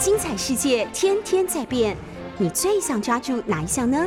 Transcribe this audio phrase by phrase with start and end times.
[0.00, 1.96] 精彩世界天天在变，
[2.38, 4.06] 你最想抓住哪一项呢？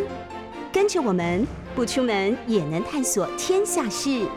[0.72, 1.46] 跟着我们
[1.76, 4.28] 不出门也能探索天下事，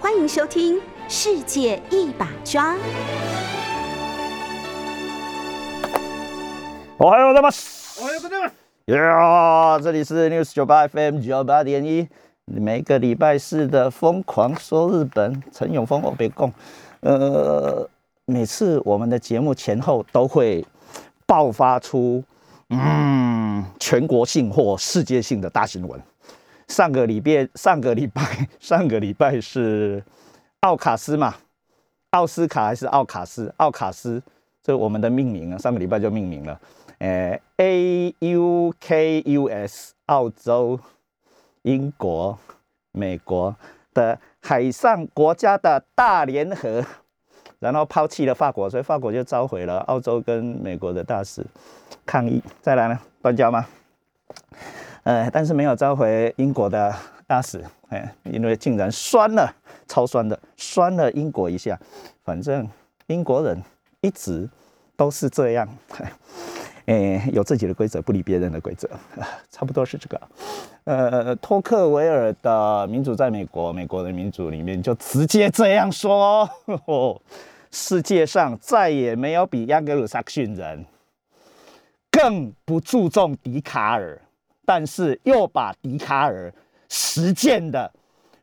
[0.00, 0.76] 欢迎收听《
[1.08, 2.74] 世界一把抓》。
[6.98, 8.00] おはようございます。
[8.00, 8.52] おはようございます。
[8.86, 12.08] 呀，这里是 News 九八 FM 九八点一，
[12.46, 16.50] 每个礼拜四的疯狂说日本，陈永峰我别供。
[17.00, 17.86] 呃，
[18.24, 20.64] 每次我们的节目前后都会
[21.31, 22.21] 爆发出
[22.71, 25.97] 嗯全国性或世界性的大新闻。
[26.67, 28.21] 上个礼拜，上个礼拜，
[28.59, 30.03] 上个礼拜是
[30.59, 31.33] 奥卡斯嘛？
[32.09, 33.53] 奥斯卡还是奥卡斯？
[33.57, 34.21] 奥卡斯，
[34.61, 36.59] 这我们的命名啊，上个礼拜就命名了。
[36.97, 40.77] 呃，A U K U S，澳洲、
[41.61, 42.37] 英国、
[42.91, 43.55] 美国
[43.93, 46.85] 的海上国家的大联合，
[47.61, 51.45] 然后抛弃了法国，所以法国就召回了澳洲跟美国的大使
[52.07, 52.41] 抗议。
[52.59, 53.63] 再来呢，断交吗？
[55.03, 56.91] 呃，但是没有召回英国的
[57.27, 59.47] 大使，哎，因为竟然酸了，
[59.87, 61.79] 超酸的，酸了英国一下。
[62.23, 62.67] 反正
[63.05, 63.61] 英国人
[64.01, 64.49] 一直
[64.95, 65.69] 都是这样。
[66.85, 68.89] 诶，有自己的规则，不理别人的规则，
[69.51, 70.19] 差不多是这个。
[70.83, 76.49] 呃，托克维尔的《民主在美国》，美国的民主里面就直接这样说：
[76.85, 77.21] 哦，
[77.71, 80.85] 世界上再也没有比亚格鲁萨克逊人
[82.11, 84.19] 更不注重笛卡尔，
[84.65, 86.53] 但是又把笛卡尔
[86.89, 87.91] 实践的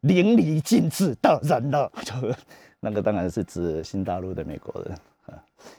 [0.01, 1.91] 淋漓尽致的人了。
[2.03, 2.15] 就
[2.81, 4.99] 那个当然是指新大陆的美国人。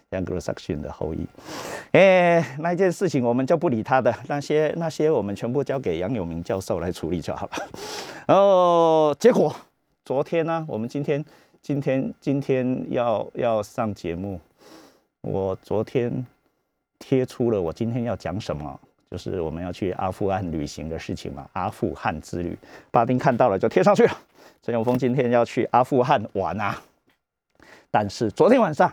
[0.10, 1.26] 杨格鲁萨克逊的后裔，
[1.92, 7.52] 哎，那一件事情我们就不理他的，那些那些我们全部交给杨永明教授来处理就好了。
[8.28, 9.56] 然后结果
[10.04, 11.24] 昨天呢，我们今天
[11.62, 14.40] 今天今天要要上节目，
[15.22, 16.26] 我昨天
[16.98, 18.80] 贴出了我今天要讲什么，
[19.12, 22.58] 就是我们要去阿富汗旅行的事情嘛，阿富汗之旅，
[22.92, 24.18] 巴丁看到了就贴上去了。
[24.62, 26.82] 陈永峰今天要去阿富汗玩啊，
[27.92, 28.92] 但是昨天晚上。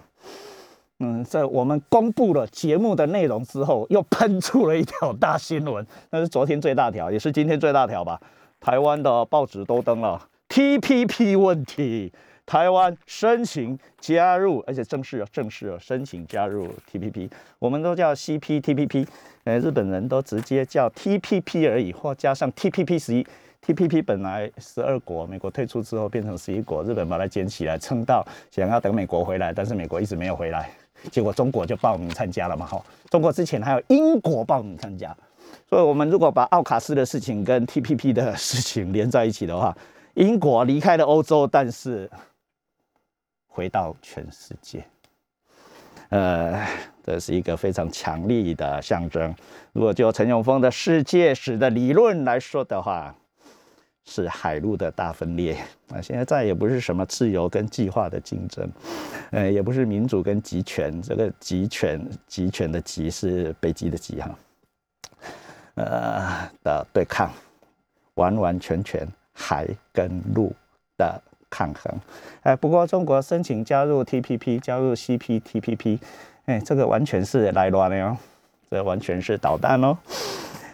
[0.98, 8.18] 嗯，在我们公布了节目的内容之后，又喷出了一条大新闻，那是昨天最大条，也是今天最大条吧？
[8.60, 12.10] 台湾的报纸都登了 TPP 问题，
[12.46, 19.06] 台湾申请加入，而且正式正式申请加入 TPP，我们都叫 CPTPP，
[19.44, 23.26] 呃，日本人都直接叫 TPP 而已，或加上 TPP 十一。
[23.66, 30.70] TPP 本来十二国，美国退出之后变成十一国，日本把它捡起来，撑到想要等美国回来，但是美国一直没有回来。
[31.10, 32.80] 结果中国就报名参加了嘛，哈！
[33.10, 35.12] 中国之前还有英国报名参加，
[35.68, 39.76] 所以我们如果把奥卡斯的事情跟 TPP 的事情连在一起的话，
[40.14, 42.08] 英国离开了欧洲，但是
[43.56, 44.84] 回到全世界，
[46.10, 46.62] 呃，
[47.02, 49.34] 这是一个非常强力的象征。
[49.72, 53.14] 如果就陈永峰的世界史的理论来说的话，
[54.04, 55.56] 是海陆的大分裂
[55.88, 56.02] 啊！
[56.02, 58.70] 现在再也不是什么自由跟计划的竞争，
[59.30, 61.00] 呃，也不是民主跟集权。
[61.00, 64.38] 这个集权，集权的集是北极的极哈，
[65.76, 67.32] 呃的对抗，
[68.16, 70.54] 完完全全海跟陆
[70.98, 71.18] 的
[71.50, 71.92] 抗衡。
[72.42, 75.98] 哎，不过中国申请加入 TPP，加入 CPTPP，
[76.46, 78.16] 哎，这个完全是来乱的哦，
[78.70, 79.96] 这完全是捣蛋哦。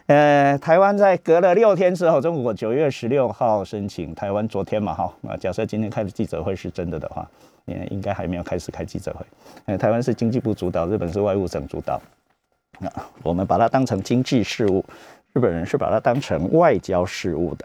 [0.06, 7.27] 呃，台湾在隔了六天之后，中国九月十六号申请，台湾昨天嘛，哈，那假设今天开的记者会是真的的话，
[7.66, 9.25] 也应该还没有开始开记者会。
[9.66, 12.00] 呃，台湾是经济部主导，日本是外务省主导，
[12.81, 14.84] 那我们把它当成经济事务，
[15.32, 17.65] 日本人是把它当成外交事务的。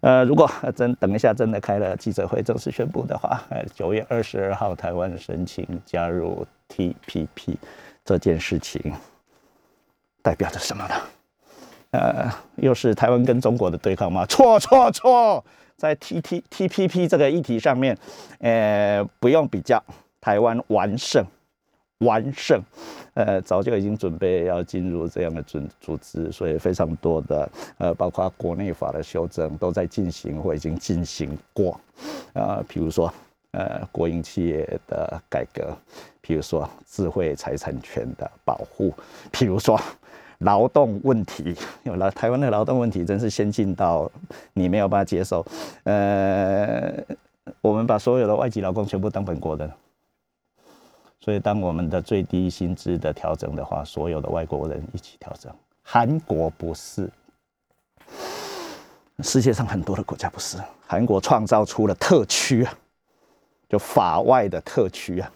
[0.00, 7.56] 呃，如果真等一下真的开了记者会正式宣布的话，呃，九月二十二号台湾申请加入 TPP
[8.04, 8.92] 这件事情。
[10.22, 10.94] 代表着什么呢？
[11.92, 14.26] 呃，又是台湾跟中国的对抗吗？
[14.26, 15.42] 错错错，
[15.76, 17.96] 在 T T T P P 这个议题上面，
[18.38, 19.82] 呃，不用比较，
[20.20, 21.24] 台湾完胜，
[22.00, 22.62] 完胜，
[23.14, 31.80] 呃，早就已经准备要进入这样的组组织，所以非常多的呃，包括国内法的修正都在进行或已经进行过，
[32.32, 33.12] 啊，比如说
[33.52, 35.76] 呃，国营企业的改革，
[36.20, 38.94] 比如说智慧财产权的保护，
[39.32, 39.80] 譬如说。
[40.40, 44.10] 劳动问题，有了台湾的劳动问题，真是先进到
[44.54, 45.44] 你没有办法接受。
[45.84, 46.94] 呃，
[47.60, 49.70] 我们把所有的外籍劳工全部当本国人，
[51.20, 55.52] 所以当我们的最低薪资的调整的话，所有的外国人一起调整。
[55.82, 57.10] 韩国不是，
[59.20, 60.56] 世界上很多的国家不是。
[60.86, 62.72] 韩国创造出了特区啊，
[63.68, 65.32] 就法外的特区啊，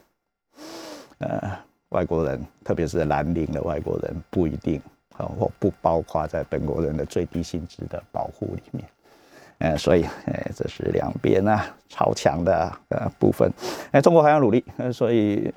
[1.19, 1.59] 呃。
[1.91, 4.83] 外国人，特别是蓝领的外国人，不一定
[5.17, 8.85] 啊，或不包括在本国人的最低薪资的保护里面。
[9.59, 13.49] 呃，所以，哎，这是两边啊超强的呃部分。
[13.93, 15.55] 哎，中国还要努力，呃，所以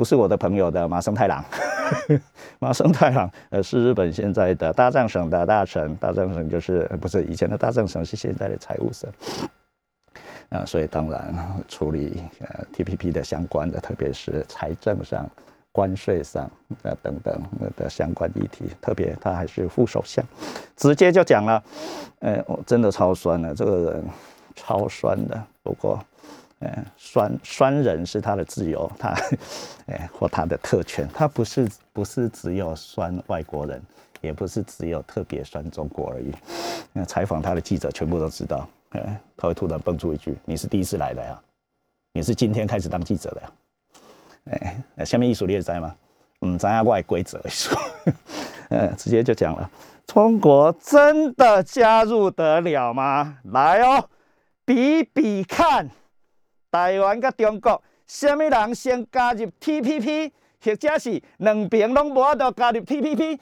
[0.00, 1.44] 不是我的朋友的马生太郎，
[2.58, 9.10] 马生太郎，呃，是日本现在的大藏省的大臣，大藏省就是不是以前的大藏省，是现在的财务省。
[10.48, 11.34] 啊，所以当然
[11.68, 15.28] 处理呃 TPP 的相关的，特别是财政上、
[15.70, 16.44] 关税上
[16.82, 17.38] 啊等等
[17.76, 20.24] 的相关议题，特别他还是副首相，
[20.76, 21.62] 直接就讲了，
[22.20, 24.04] 呃，我真的超酸了，这个人
[24.56, 25.38] 超酸的。
[25.62, 26.02] 不过，
[26.60, 29.14] 呃，酸酸人是他的自由，他，
[29.86, 33.82] 哎，或他的特权，他不是不是只有酸外国人，
[34.20, 36.32] 也不是只有特别酸中国而已。
[36.92, 38.68] 那采访他的记者全部都知道。
[38.90, 41.40] 哎，他会突然蹦出一句：“你是第一次来的呀？
[42.12, 43.52] 你是今天开始当记者的呀？”
[44.96, 45.94] 哎，下面艺术列在吗？
[46.40, 47.78] 嗯，咱要外规则一说，
[48.70, 49.70] 嗯， 直接就讲了：
[50.06, 53.38] 中国真的加入得了吗？
[53.44, 54.08] 来哦，
[54.64, 55.88] 比比看，
[56.70, 60.30] 台湾甲中国，什么人先加入 TPP，
[60.62, 63.38] 或者是两边拢无得加入 TPP？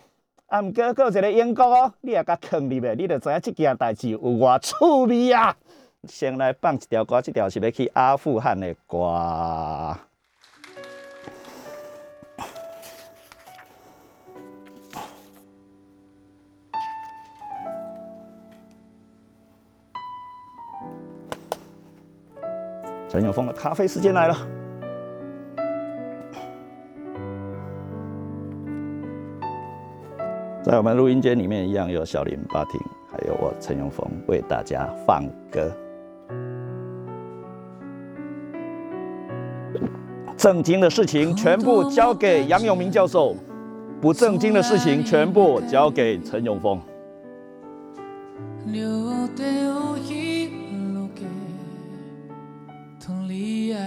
[0.47, 5.55] 啊，毋过过一个英国哦，你也甲坑入的，你就知影即件代志有偌趣味啊！
[6.05, 9.99] 先来放一条歌，这条是要去阿富汗的歌。
[23.19, 24.37] 陈永峰的咖啡时间来了。
[30.63, 32.81] 在我们录音间里面，一样有小林、巴婷，
[33.11, 35.69] 还有我陈永峰为大家放歌。
[40.37, 43.35] 正经的事情全部交给杨永明教授，
[44.01, 46.81] 不正经的事情全部交给陈永峰。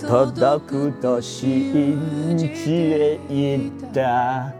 [0.00, 4.54] 届くと信じていた。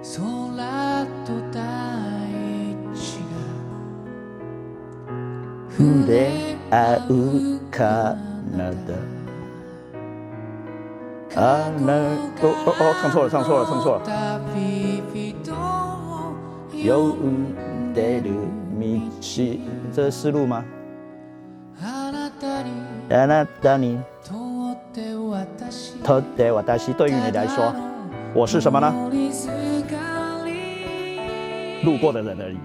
[0.00, 1.58] 空と大
[2.94, 3.30] 地が
[5.70, 6.76] 触れ合
[7.10, 8.14] うダあ
[8.56, 8.94] なた。
[12.40, 14.00] おお唱错了唱错了唱错了
[16.72, 16.80] 呼
[17.16, 18.30] んでる
[18.78, 18.84] 道。
[19.92, 20.64] 这是路吗
[23.09, 27.73] あなたにとって私对于你来说，
[28.33, 28.93] 我是什么呢？
[31.83, 32.57] 路过的人而已。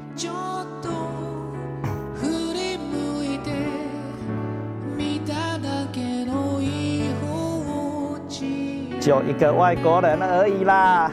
[9.00, 11.11] 就一个外国人而已啦，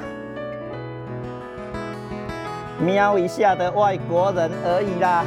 [2.79, 5.23] 瞄一下的外国人而已啦。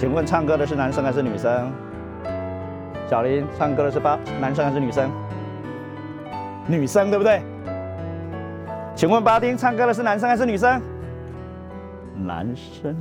[0.00, 1.70] 请问唱歌的是男生还是女生？
[3.06, 5.10] 小林唱歌的是八男生还是女生？
[6.66, 7.42] 女生对不对？
[8.96, 10.80] 请问巴丁唱歌的是男生还是女生？
[12.16, 12.96] 男生，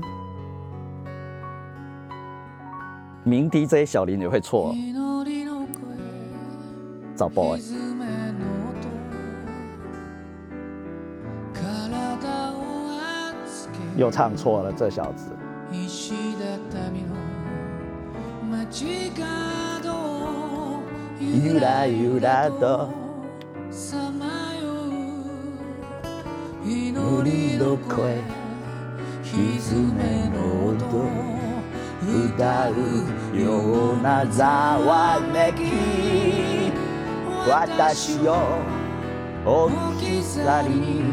[3.24, 4.76] 鸣笛这些小林也会错，
[7.16, 7.58] 找 boy，
[13.96, 15.32] 又唱错了这小子。
[18.80, 18.86] 狐
[30.30, 30.38] の
[30.70, 30.76] 音
[32.02, 32.74] 歌う
[33.38, 34.46] ようなざ
[34.80, 36.72] わめき。
[37.48, 38.64] 私を
[39.46, 41.04] 置き去り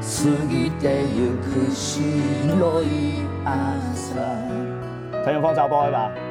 [0.00, 0.08] 過
[0.46, 2.86] ぎてゆく白い
[3.44, 4.14] 朝。
[5.24, 6.29] 陈永峰找 boy 吧。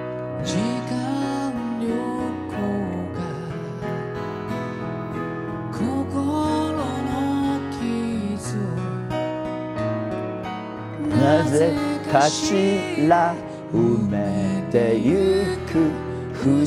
[11.19, 11.75] なぜ
[12.11, 13.35] かしら
[13.73, 15.91] 埋めてゆく
[16.33, 16.65] 不思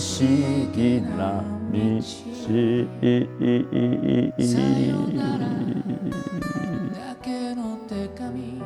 [0.73, 1.79] 議な道。
[2.43, 2.59] さよ
[5.15, 5.55] ならだ
[7.23, 8.61] けの手紙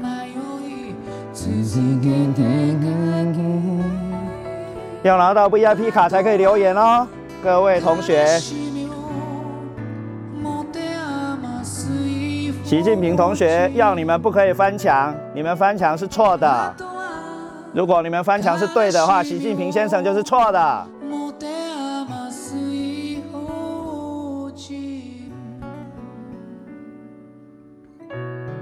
[0.00, 0.32] 迷い
[1.34, 2.78] 続けて書
[3.32, 3.34] き
[5.06, 7.06] 要拿到 VIP 卡才可以留言哦，
[7.40, 8.26] 各位同学。
[12.64, 16.74] 习近平同学要你们不可以翻墙，你们翻墙是错的。
[17.72, 20.86] 如果你们翻墙是对的话，习近平先生就是错的。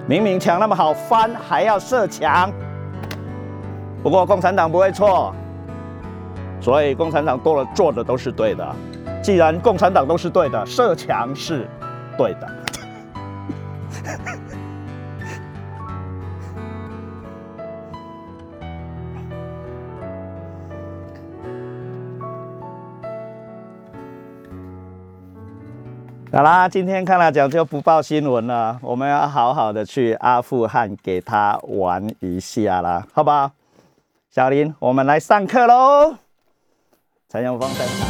[0.07, 2.53] 明明墙那么好翻，还要设墙。
[4.03, 5.35] 不过共产党不会错，
[6.65, 8.75] 所以共产党多了做的都是对的。
[9.23, 11.69] 既然共产党都是对的，设墙是
[12.17, 12.49] 对的。
[26.33, 33.51] 好啦，今天看了讲就不报新闻了，我们要好好的去阿富汗给他玩一下啦，好不好？
[34.31, 36.24] 小林，我们来上课喽。
[37.35, 38.07] 陈永峰在场。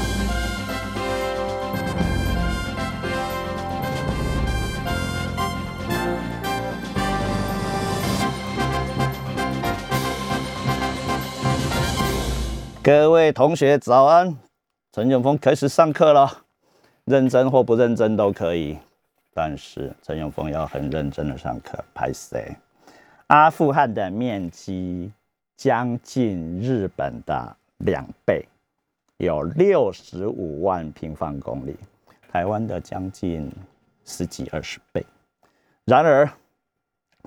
[12.83, 14.37] 各位同学早安，
[14.93, 16.31] 陈永峰开始上课了。
[17.07, 18.77] 认真或不认真都可以，
[19.33, 21.83] 但是陈永峰要很认真的上课。
[21.95, 22.55] 拍谁？
[23.29, 25.11] 阿富汗的面积
[25.57, 28.47] 将近日本的两倍，
[29.19, 31.77] 有六十五万平方公里，
[32.31, 33.51] 台湾的将近
[34.05, 35.05] 十几二十倍。
[35.85, 36.29] 然而，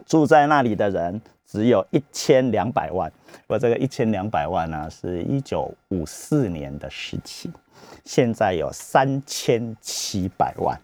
[0.06, 3.12] 住在那里的人只有一千两百万。
[3.48, 7.50] 我这个一千两百万呢，是一九五四年的时期。
[8.04, 10.78] 现在有三千七百万。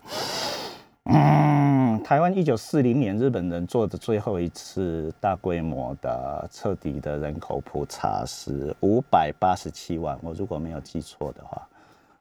[1.05, 11.67] 嗯，台湾一九四零年日本人做的最后一次大规模的彻底的人口普查是五百八十七万，我如果没有记错的话。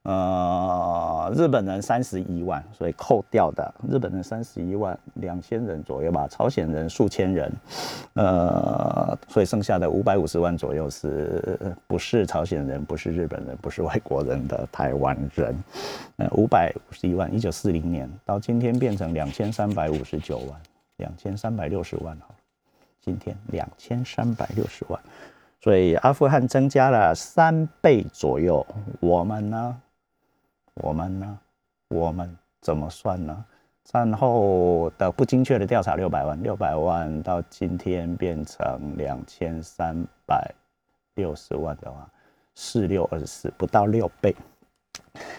[0.04, 7.52] 呃，日本人三十一万，所以扣掉的日本人三十一万两千人左右吧，朝鲜人数千人，
[8.14, 11.56] 呃，所以剩下的五百五十万左右是
[11.86, 15.54] 不是朝鲜人，不是日本人，不是外国人的台湾人，
[16.16, 20.60] 呃，五百五十一万，一九四零年到今天变成两千三百五十九万，
[20.96, 22.26] 两千三百六十万哈，
[23.00, 25.00] 今天两千三百六十万，
[25.60, 28.66] 所以阿富汗增加了三倍左右，
[28.98, 29.80] 我们呢？
[30.74, 31.38] 我们呢？
[31.88, 33.44] 我们怎么算呢？
[33.84, 40.50] 战后的不精确的调查，六百万，六百万到今天变成两千三百
[41.16, 42.08] 六十万的话，
[42.54, 44.34] 四六二十四，不到六倍。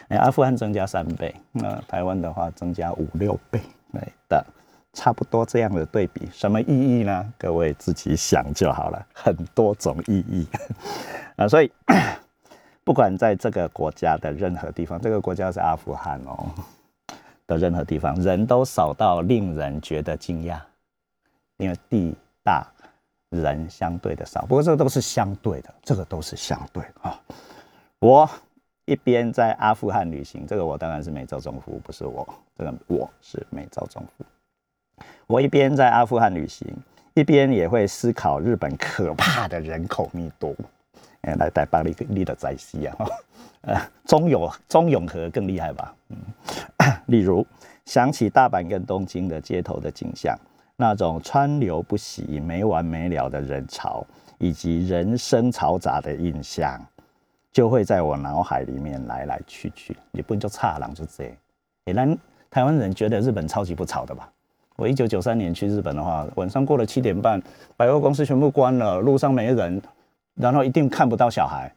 [0.10, 3.60] 哎，阿富汗增加三倍，那台湾的话增加五六倍，
[3.92, 4.46] 对的，
[4.92, 7.34] 差不多这样的对比，什么意义呢？
[7.40, 10.48] 各位自己想就好了，很多种意义
[11.38, 11.72] 啊，所以。
[12.84, 16.50] 不管在这个国家的任何地方，这个国家是阿富汗哦
[17.48, 20.60] 的任何地方，人都少到令人觉得惊讶，
[21.58, 22.13] 因为地
[22.44, 22.66] 大
[23.30, 24.42] 人相对的少。
[24.42, 27.20] 不过这个都是相对的，这个都是相对啊。
[28.00, 28.30] 我
[28.86, 34.25] 一边在阿富汗旅行，这个我当然是美洲中夫，不是我，这个我是美洲中夫。
[35.25, 36.68] 我一边在阿富汗旅行，
[37.13, 40.54] 一边也会思考日本可怕的人口密度。
[41.32, 42.96] 来带巴黎利的在西啊，
[43.63, 45.96] 呃，中永中永和更厉害吧？
[46.10, 46.18] 嗯，
[47.08, 47.46] 例如
[47.86, 50.38] 想起大阪跟东京的街头的景象，
[50.75, 54.06] 那种川流不息、没完没了的人潮，
[54.38, 56.80] 以及人声嘈杂的印象，
[57.53, 59.96] 就会在我脑海里面来来去去。
[60.12, 61.34] 你不就差郎就这？
[61.86, 62.18] 你让
[62.51, 64.30] 台湾人觉得日本超级不吵的吧？
[64.75, 67.42] 我一九九三年去日本的话，晚上过了七点半，
[67.77, 69.82] 百货公司全部关了，路上没人。
[70.36, 71.72] 然后一定看不到小孩，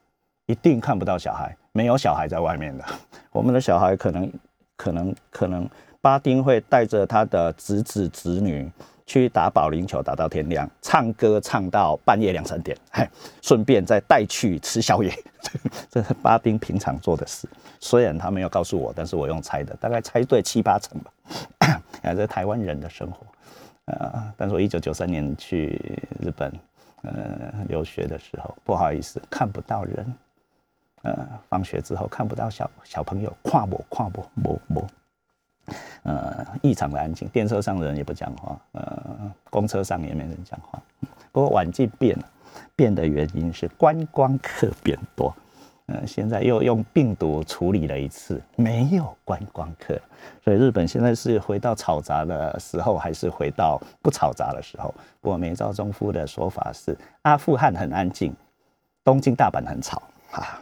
[0.47, 2.85] 一定看不到小孩，没有小孩在外面的。
[3.33, 4.33] 我们的小孩可能、
[4.77, 5.69] 可能、可能，
[6.01, 8.71] 巴丁会带着他的侄子侄女
[9.05, 13.07] 去打保龄球，打到天亮，唱歌唱到半夜两三点，嘿，
[13.43, 15.13] 顺便再带去吃宵夜。
[15.91, 17.47] 这是巴丁平常做的事。
[17.79, 21.13] 虽然他没有告诉我，但是我用猜的，大概猜对七八成吧。
[22.03, 23.27] 啊，这台湾人的生活。
[23.93, 25.79] 啊，但是我一九九三年去
[26.21, 26.51] 日本。
[27.07, 30.15] 呃，留学的时候不好意思看不到人，
[31.03, 34.87] 呃，放学之后看不到小小朋友，跨步跨步摸摸，
[36.03, 40.83] 呃，异常的安静，电车上的人也不讲话，呃，公车上也没人讲话。
[41.31, 42.25] 不过晚季变了，
[42.75, 45.35] 变的原因是观光客变多。
[45.89, 49.97] 嗯，现在又用病毒处理了一次，没有观光客，
[50.43, 54.93] 所以日本现在是回到吵杂的时候，还是回到不吵杂的时候？
[55.21, 58.35] 不过美照中夫的说法是，阿富汗很安静，
[59.05, 60.03] 东京、大阪很吵
[60.33, 60.61] 啊。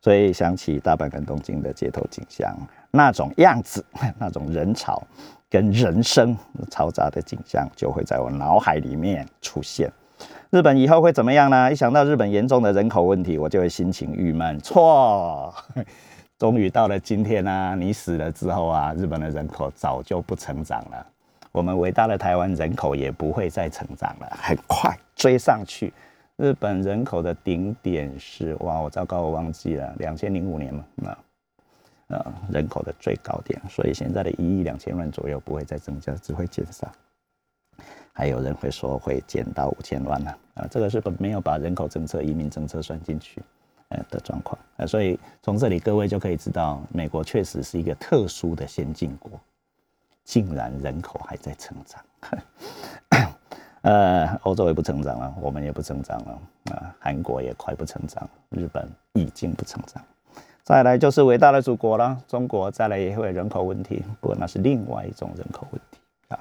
[0.00, 2.56] 所以想起大阪跟东京的街头景象，
[2.90, 3.84] 那种样子，
[4.18, 5.00] 那种人潮
[5.50, 6.34] 跟人声
[6.70, 9.92] 嘈杂的景象，就会在我脑海里面出现。
[10.52, 11.72] 日本以后会怎么样呢？
[11.72, 14.58] 一想到日本严重的人口问题，我就会心情郁闷。
[14.58, 15.50] 错，
[16.38, 17.74] 终于到了今天啊！
[17.74, 21.06] 你死了之后啊，日本的人口早就不成长了。
[21.52, 25.90] 我们伟大的台湾人口也不会再成长了，很快追上去。
[26.36, 31.16] 日本人口的顶点是哇，我糟糕，我忘记了，两千零五年嘛，那
[32.08, 36.92] 呃人口的最高点，所以现在的一亿两千万左右不会再增加，只会减少。
[38.12, 43.42] 还有人会说会减到五千万呢，啊，这个是没有把人口政策、移民政策算进去，
[43.88, 49.30] 呃的状况，啊，所以从这里各位就可以知道，美国确实是一个特殊的先进国，
[50.24, 52.04] 竟然人口还在成长，
[53.80, 56.38] 呃，欧洲也不成长了，我们也不成长了，
[56.72, 60.04] 啊，韩国也快不成长，日本已经不成长，
[60.62, 66.38] 再来就是伟大的祖国了，中国再来也会人口问题，不过那是另外一种人口问题啊。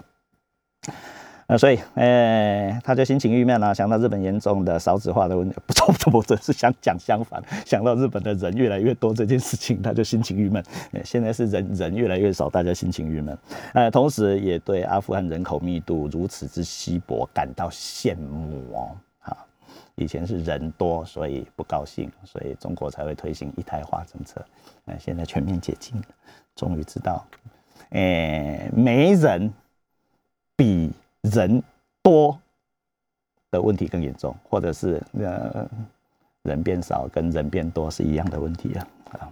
[1.51, 10.63] 那所以，哎，他就心情郁闷了，想到日本严重的少子化的问题， 不错不错，我这是想讲相反，想到日本的人越来越多这件事情，他就心情郁闷。
[11.03, 13.37] 现在是人人越来越少，大家心情郁闷。
[13.73, 18.95] 呃，同时也对阿富汗人口密度如此之稀薄感到羡慕哦。
[19.95, 24.41] 以前是人多，所以不高兴，所以中国才会推行一胎化政策。
[24.85, 26.01] 那，现在全面解禁，
[26.55, 27.27] 终于知道，
[27.89, 29.51] 哎，没人
[30.55, 30.93] 比。
[31.21, 31.61] 人
[32.01, 32.39] 多
[33.51, 35.69] 的问题更严重，或者是呃
[36.43, 39.29] 人变少跟人变多是一样的问题啊啊！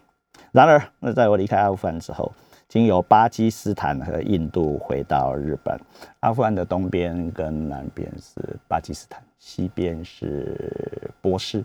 [0.52, 2.32] 然而，那在我离开阿富汗之后，
[2.67, 5.80] 经由巴基斯坦和印度回到日本，
[6.19, 11.63] 阿富汗的东边跟南边是巴基斯坦，西边是波斯，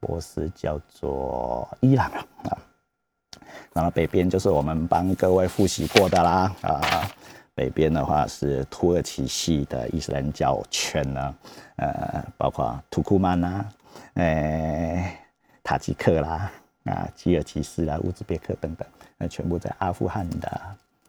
[0.00, 2.10] 波斯叫做伊朗
[2.44, 2.56] 啊，
[3.74, 6.80] 然后北边就是我们帮各位复习过的啦啊。
[7.60, 11.34] 北边的话是土耳其系的伊斯兰教圈呢，
[11.76, 13.62] 呃，包括土库曼呐，
[14.14, 15.18] 呃，
[15.62, 16.50] 塔吉克啦，
[16.84, 20.60] 啊，吉尔吉斯啦，乌兹别克等等，那全部在阿富汗的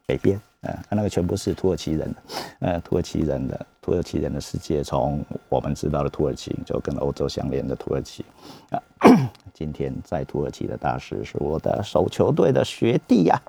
[0.06, 2.14] 北边，呃，那个全部是土耳其人，
[2.60, 8.26] 呃，土耳其人的土耳其人的世界，从我们知道的土耳其就跟欧洲相连的土耳其，
[8.72, 8.84] 啊，
[9.56, 13.42] 今天在土耳其的大使是我的手球队的学弟呀。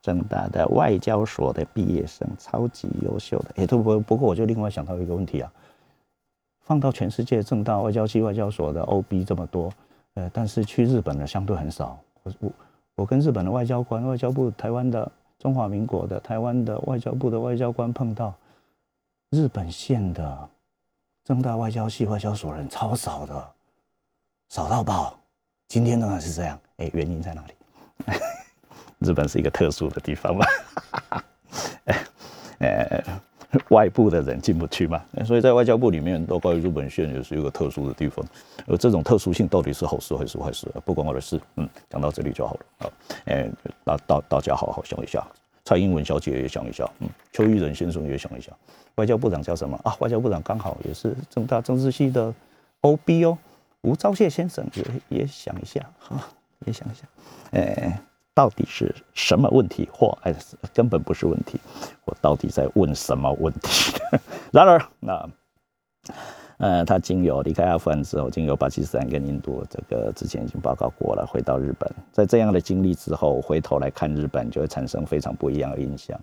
[0.00, 3.50] 正大的外交所的毕业生，超级优秀的。
[3.56, 5.52] 也都不，不过我就另外想到一个问题啊，
[6.60, 9.72] 放到全世界，正大外交系外交所的 OB 这么多，
[10.14, 11.98] 呃，但是去日本的相对很少。
[12.22, 12.52] 我我
[12.96, 18.34] 我跟日本的外交官、外交部、台湾的中华民国的、台湾的外交部的外交官碰到，
[19.30, 20.48] 日本线的
[21.24, 23.50] 正大外交系外交所人超少的，
[24.48, 25.18] 少到爆。
[25.68, 27.52] 今天当然是这样，哎，原因在哪里？
[29.00, 30.46] 日本是一个特殊的地方嘛，
[32.58, 33.04] 呃，
[33.70, 38.24] 外部的人进不去嘛，所以在外交部里面，都关于日本线也是一个特殊的地方。
[38.66, 41.40] 而这种特殊性到底是好事还是坏事，不关我的事。
[41.56, 42.60] 嗯，讲到这里就好了。
[42.78, 42.92] 好，
[43.26, 43.48] 哎，
[43.84, 45.24] 大大大家好好想一下，
[45.64, 48.50] 蔡英文小姐也想一下，嗯，邱玉仁先生也想一下，
[48.96, 49.94] 外交部长叫什么啊？
[50.00, 52.34] 外交部长刚好也是正大政治系的
[52.80, 53.38] OB 哦，
[53.82, 56.20] 吴钊燮先生也也想一下，哈，
[56.66, 57.04] 也想一下，
[57.52, 57.98] 哎。
[58.38, 60.32] 到底是什么问题，或哎
[60.72, 61.58] 根本不是问题，
[62.04, 63.98] 我到底在问什么问题？
[64.54, 65.28] 然而，那
[66.58, 76.16] 呃，他经由离开阿富汗之后，经由巴基斯坦跟印度，这个之前已经报告过了，回到日本，在这样的经历之后，回头来看日本，就会产生非常不一样的印象。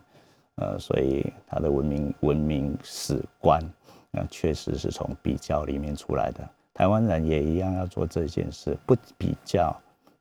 [0.56, 3.62] 呃，所以他的文明文明史观，
[4.10, 6.48] 那确实是从比较里面出来的。
[6.74, 9.76] 台湾人也一样要做这件事，不比较。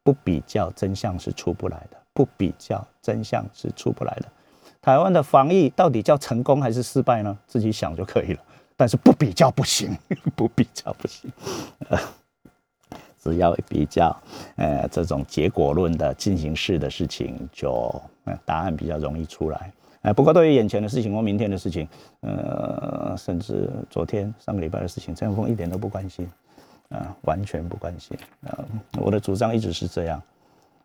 [0.05, 4.27] 不比较真相是出不来的，不比较真相是出不来的。
[4.81, 7.37] 台湾的防疫到底叫成功还是失败呢？
[7.47, 8.41] 自己想就可以了。
[8.77, 9.97] 但是不比较不行，
[10.37, 11.33] 不比较不行。
[13.23, 14.15] 只要比较，
[14.57, 18.03] 呃，这种结果论的进行式的事情，就
[18.45, 19.73] 答案比较容易出来。
[20.03, 21.89] 哎，不过对于眼前的事情或明天的事情，
[22.21, 26.29] 呃，甚至昨天上个礼拜的事情，陈永峰一点都不关心。
[26.95, 28.65] 啊，完全不关心啊！
[29.01, 30.23] 我的主张一直是这样，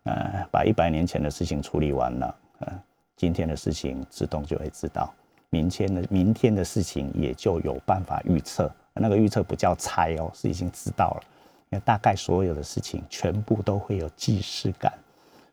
[0.03, 2.73] 呃，把一百年前的事情处理完了，呃，
[3.15, 5.13] 今天的事情自动就会知道，
[5.51, 11.21] 明天的明天的事情也就有办法预测，那个预测不叫猜哦，是已经知道了，
[11.69, 14.91] 因为大概所有的事情全部都会有既视感，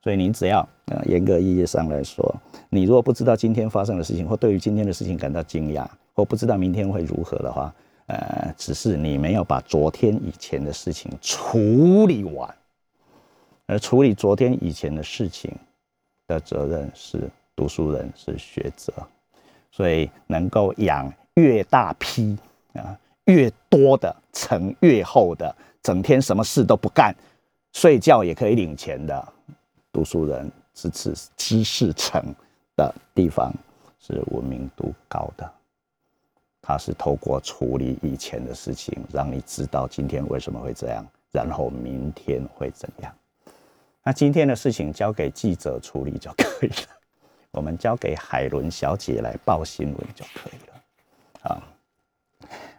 [0.03, 2.35] 所以你只要呃严格意义上来说，
[2.71, 7.75] 你如果不知道今天发生的事情，或对于今天的事情感到惊讶，或不知道明天会如何的话，
[8.07, 12.55] 呃，只是你没有把昨天以前的事情处理完，
[13.67, 15.53] 而处理昨天以前的事情
[16.27, 18.93] 的责任是读书人，是学者，
[19.71, 22.37] 所以能够养越大批
[22.75, 22.99] 啊。
[23.25, 27.13] 越多的层越厚的，整天什么事都不干，
[27.73, 29.33] 睡觉也可以领钱的
[29.93, 32.23] 读书人，支持知识层
[32.77, 33.53] 的地方
[33.99, 35.53] 是文明度高的。
[36.67, 43.15] 他是透过处理以前的事情，让你知道今天为什么会这样，然后明天会怎样。
[44.03, 46.89] 那今天的事情交给记者处理就可以了，
[47.53, 50.75] 我们交给海伦小姐来报新闻就可以了。
[51.43, 51.63] 啊。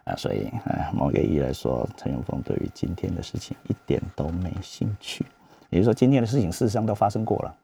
[0.04, 5.24] 啊，所以啊，某个意义来说，陈永峰对于今天的事情一点都没兴趣。
[5.70, 7.56] 也就是说，今天的事情事实上都发生过了，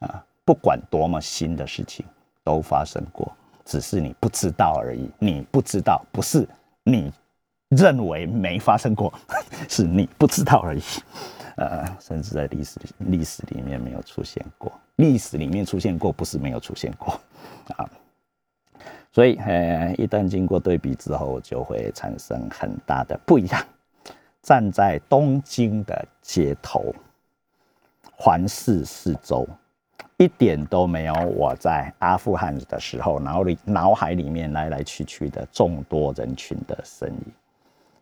[0.00, 2.04] 啊，不管多么新的事情
[2.44, 3.32] 都发生过，
[3.64, 5.10] 只是你不知道而已。
[5.18, 6.48] 你不知道，不是
[6.82, 7.12] 你
[7.68, 9.12] 认为没发生过，
[9.68, 10.82] 是你不知道而已。
[11.56, 17.20] 呃，甚至在历史历史里面没有出现过，历史里面出现过，不是没有出现过，
[17.76, 17.88] 啊。
[19.12, 23.64] 所以，呃，一旦经过对比之后，就会产生很大的不一样。
[24.42, 26.92] 站在东京的街头，
[28.16, 29.48] 环视四周，
[30.16, 37.24] 一点都没有我在阿富汗的时候脑里脑海里面来来去去的众多人群的身影，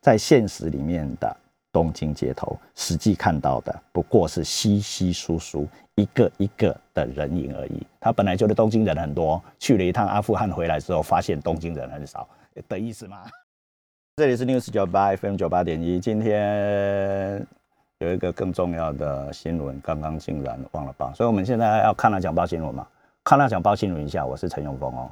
[0.00, 1.36] 在现实里面的。
[1.74, 7.82] 东京街头实际看到的不过是稀稀疏疏一个一个的人影而已。
[7.98, 12.28] 他本来觉得东京人很多，去了一趟阿富汗回来之后，发现东京人很少
[12.68, 13.22] 的意思吗？
[14.16, 15.98] 这里是 News 九八 FM 九八点一。
[15.98, 17.46] 今天
[18.02, 22.84] 有一个更重要的新闻，刚刚竟然忘了报，所以我们现在要看了讲报新闻嘛？
[23.22, 25.08] 看了讲报新闻一下，我是陈永峰哦。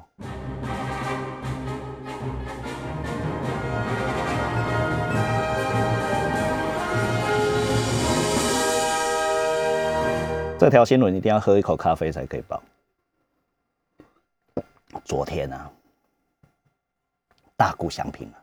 [10.58, 12.60] 这条新闻一定要喝一口咖啡才可以报。
[15.04, 15.70] 昨天啊，
[17.56, 18.36] 大谷翔平啊，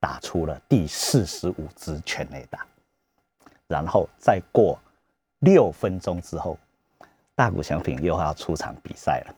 [0.00, 2.66] 打出了第四十五支全垒打，
[3.74, 4.78] 然后再过
[5.40, 6.56] 六分钟之后，
[7.34, 9.34] 大谷翔平又要出场比赛了。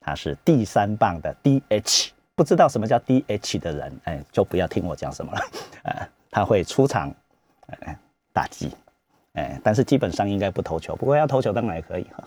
[0.00, 5.40] 他是第三棒的 DH，不知道什么叫 DH 的人，哎，就不要听我讲什么了。
[5.84, 7.14] 呃，他会出场，
[7.68, 7.96] 哎，
[8.32, 8.72] 打击。
[9.34, 12.24] 哎，但是基本上应该不投球，不过要投球当然也可以哈。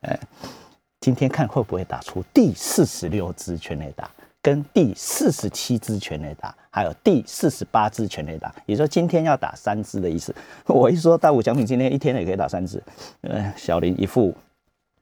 [0.00, 0.18] 哎，
[1.00, 8.54] 今天看会不会打出第四十六支全垒打，跟第四十七支全垒打，还有第四十八支全垒打。
[8.66, 10.34] 也说今天要打三支的意思。
[10.68, 12.82] 我一说大武奖品今天一天也可以打三支。
[13.22, 14.34] 呃，小林一副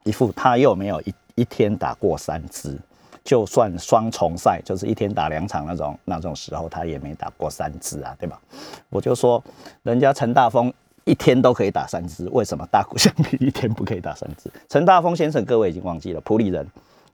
[0.05, 2.79] 一副他又没有一一天打过三支，
[3.25, 8.41] 就算双重赛，就是一天打两场那种那种时候，他也没打过三支啊，对吧？
[8.89, 9.43] 我就说
[9.83, 10.73] 人家陈大峰。
[11.07, 14.51] 一天都可以打三支，为什么大谷相比一天不可以打三支？
[14.71, 16.67] 陈大峰先生，各位已经忘记了，普里人，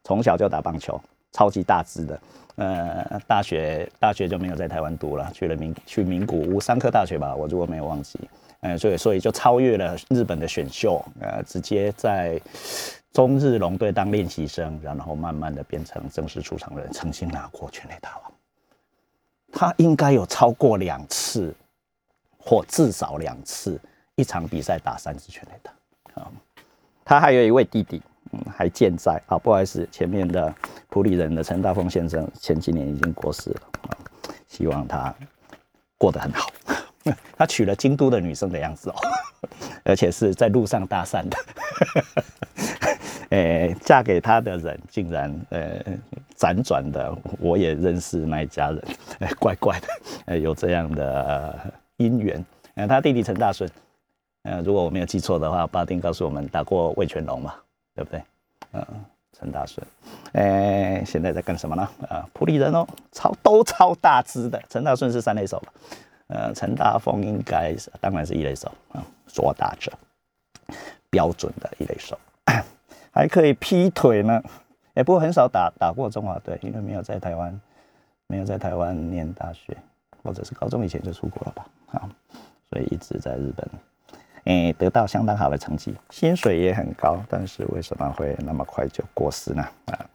[0.05, 1.01] 从小就打棒球，
[1.33, 2.17] 超级大只的。
[2.57, 8.19] 呃，大学大学就没有在台湾读了，去了名去名古屋三科大学吧，我如果没有忘记。
[8.61, 12.41] 呃，所以所以就超越了日本的选秀，呃，直接在
[13.13, 18.33] 中日龙队当练习生，然后慢慢的变成正式出场人，曾经拿过全垒打王。
[19.53, 21.55] 他应该有超过两次。
[22.43, 23.79] 或至少两次，
[24.15, 25.71] 一场比赛打三次全垒打
[26.15, 26.33] 啊！
[27.05, 28.01] 他还有一位弟弟，
[28.33, 29.39] 嗯，还健在啊。
[29.39, 30.55] 不好意思，前面的
[30.89, 33.97] 普里人的陈大峰先生前几年已经过世了啊。
[34.49, 35.15] 希望他
[35.99, 36.51] 过得很好。
[37.37, 38.95] 他娶了京都的女生的样子哦，
[39.85, 41.37] 而且是在路上搭讪的。
[43.31, 45.81] 诶，嫁给他的人竟然呃
[46.37, 48.85] 辗转的，我也认识那一家人，
[49.21, 49.87] 哎，怪怪的，
[50.27, 51.73] 呃，有这样的。
[51.99, 52.43] 姻缘，
[52.77, 53.71] 呃，他弟弟陈大顺，
[54.45, 57.55] 呃，如果我没有记错的话，巴丁告诉我们打过魏全龙嘛，
[57.95, 58.23] 对不对？
[58.73, 58.87] 嗯，
[59.33, 59.87] 陈大顺，
[60.33, 61.89] 哎，现在在干什么呢？
[62.09, 64.63] 啊，普里人哦，超都超大只的。
[64.69, 65.73] 陈大顺是三类手吧？
[66.29, 69.93] 呃，陈大峰应该是，当然是一类手啊，左打者，
[71.11, 72.19] 标准的一类手，
[73.13, 74.43] 还可以劈腿呢。
[74.95, 77.61] 哎，不过很少打打过中华队，因为没有在台湾，
[78.27, 79.77] 没有在台湾念大学。
[80.23, 82.07] 或者是高中以前就出国了吧，啊，
[82.69, 83.67] 所以一直在日本，
[84.45, 89.63] 诶，得到相当好的成绩，薪水也很高，但是为什么会那么快就过世呢？
[89.87, 90.07] 啊，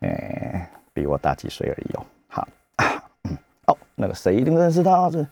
[0.00, 2.04] 诶，比我大几岁而已哦。
[2.28, 2.48] 好，
[3.24, 5.08] 嗯 哦，那个谁一定认识他？
[5.10, 5.26] 这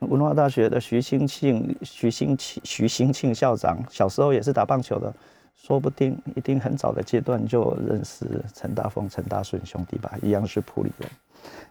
[0.00, 5.12] 文化大学的徐兴庆、徐兴庆、徐兴庆校长，小时候也是打棒球的，
[5.56, 8.24] 说不定一定很早的阶段就认识
[8.54, 11.10] 陈大峰、陈大顺兄弟吧，一样是普里人。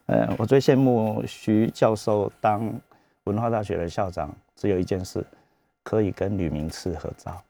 [0.08, 2.70] 呃，我最羡慕徐教授当
[3.26, 5.26] 文化大学的校长，只有一件事，
[5.88, 7.42] 可以跟吕明次合照。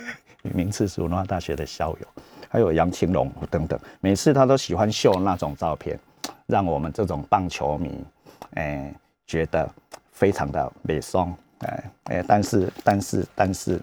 [0.44, 2.06] 吕明次是文化大学的校友，
[2.46, 5.98] 还有杨青龙等等，每次他都喜欢秀那种照片，
[6.44, 8.04] 让我们这种棒球迷，
[8.52, 8.92] 哎，
[9.26, 9.66] 觉得。
[10.12, 13.78] 非常的美松，哎哎，但是但是但是，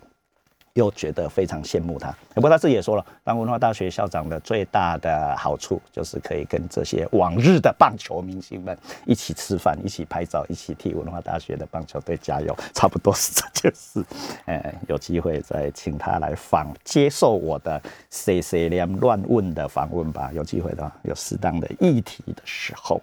[0.74, 2.14] 又觉得非常羡慕他。
[2.34, 14.04] 不过他自己也说了，当文化大学校长的最大的好处，就是可以跟这些往日的棒球明星们一起吃饭，一起拍照，一起替文化大学的棒球队加油，差不多是这件事。
[14.46, 20.32] 哎，有机会再请他来访，接受我的 C C 连乱问的访问吧。
[20.34, 23.00] 有机会的，有适当的议题的时候，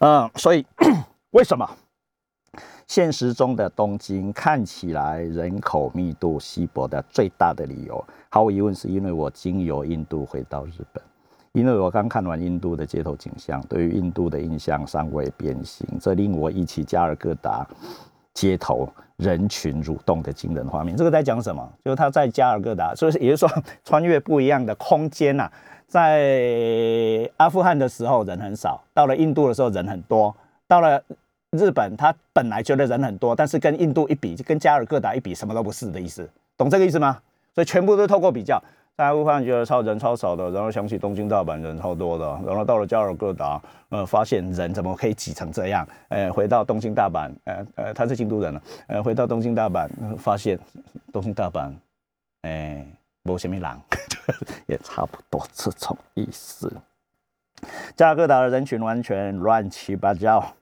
[0.00, 0.66] 嗯，所以
[1.30, 1.68] 为什么？
[2.86, 11.02] 现实中的东京看起来人口密度稀薄的最大的理由，毫无疑问是因为我经由印度回到日本，
[11.52, 17.66] 因为我刚看完印度的街头景象，对于印度的印象尚未变形，这令我忆起加尔各答
[18.32, 20.96] 街头人群蠕动的惊人画面。
[20.96, 21.68] 这个在讲什么？
[21.84, 25.50] 就是他在加尔各答，所以也就是说穿越不一样的空间呐。
[25.88, 30.34] 在阿富汗的时候人很少，到了印度的时候人很多，
[30.68, 31.02] 到了。
[31.50, 37.18] 日本他本来觉得人很多，但是跟印度一比，跟加尔各答一比，什么都不是的意思，懂这个意思吗？
[37.54, 38.62] 所以全部都透过比较，
[38.96, 45.86] 在阿富汗觉得超人超少的，然后想起东京大阪人超多的，然后到了加尔各答，呃，发现人怎么可以挤成这样？
[46.08, 50.58] 呃，回到东京大阪，呃呃，他是京都人了，呃，回到东京大阪，发现
[51.12, 51.72] 东京大阪，
[52.42, 52.86] 哎，
[53.22, 53.70] 没什么人，
[54.66, 56.70] 也差不多这种意思。
[57.94, 60.52] 加尔各答的人群完全乱七八糟。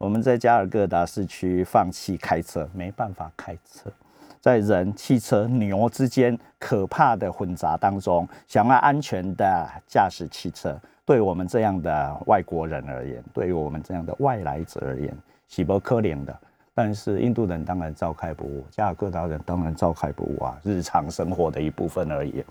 [0.00, 3.92] 我们在加尔各答市区放弃开车，没办法开车，
[4.40, 15.14] 在人、汽车、牛之间可怕的混杂当中，想要安全的驾驶汽车，对我们这样的外国人而言，对于我们这样的外来者而言，
[15.48, 16.34] 喜不可怜的。
[16.72, 22.42] 但是印度人当然照开不误，加尔各答人当然照开不误啊，日常生活的一部分而已。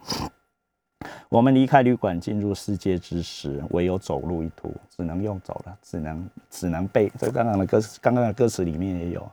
[1.30, 7.10] 我们离开旅馆进入世界之时，唯有走路一途，只能用走了，只能只能被。
[7.18, 9.32] 这刚刚的歌词，刚刚的歌词里面也有，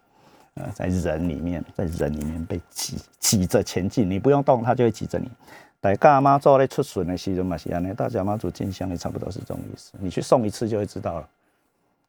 [0.55, 5.29] 呃，在人里面，在人里面被挤挤着前进，你不用动，它就会挤着你。
[5.81, 9.93] 大家妈做咧出巡的时候嘛是安尼，大家妈祖进香也差不多是这种意思。
[9.99, 11.29] 你去送一次就会知道了。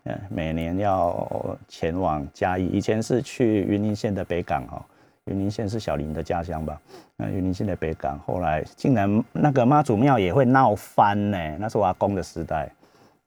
[0.04, 4.86] 嗯，每年要前往嘉义，以前是去云林县的北港哈。
[5.28, 6.80] 云林县是小林的家乡吧？
[7.16, 11.38] 那云林县的北港，后来竟然那个妈祖庙也会闹翻呢？
[11.60, 12.72] 那是我阿公的时代，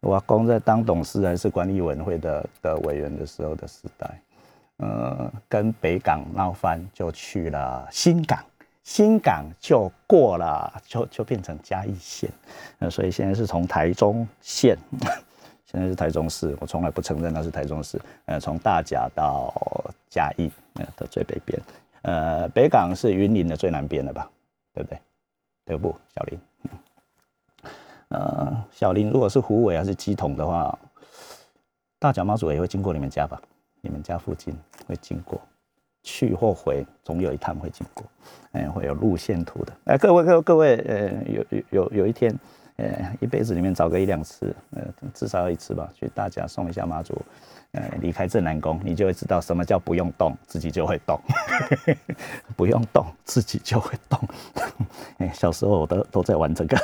[0.01, 4.21] 我阿公在当董事还是管理委员会的的委员的时候的时代，
[4.79, 8.39] 呃，跟北港闹翻，就去了新港，
[8.83, 12.31] 新港就过了，就就变成嘉义县，
[12.79, 14.77] 那，所以现在是从台中县，
[15.67, 19.53] 现在是台中市，我从来不承认那是台中市，呃，从大甲到
[20.09, 21.61] 嘉义，呃的最北边。
[22.03, 24.31] 呃，北港是云林的最南边的吧，
[24.73, 24.99] 对不对？
[25.67, 25.95] 对不？
[26.15, 26.41] 小林，
[28.09, 30.77] 呃，小林如果是虎尾还是鸡桶的话，
[31.99, 33.41] 大脚妈祖也会经过你们家吧？
[33.83, 35.41] 你们家附近会经过，
[36.03, 38.05] 去或回，总有一趟会经过，
[38.53, 39.73] 哎，会有路线图的。
[39.85, 42.35] 哎，各位各各位，呃，有有有有一天，
[42.77, 44.83] 呃，一辈子里面找个一两次，呃，
[45.15, 47.17] 至少要一次吧，去大家送一下妈祖。
[47.73, 51.21] 呃，离开正南宫，你就会知道什么叫不用动，自己就会动。
[52.57, 54.21] 不用动，自己就会动。
[55.33, 56.77] 小时候我都都在玩这个。